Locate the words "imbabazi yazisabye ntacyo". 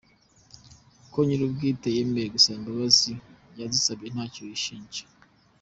2.59-4.41